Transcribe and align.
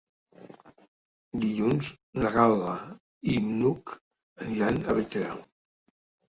Dilluns 1.43 1.89
na 2.21 2.31
Gal·la 2.37 2.71
i 3.35 3.37
n'Hug 3.51 3.93
aniran 4.47 4.81
a 4.81 4.97
Bétera. 5.03 5.37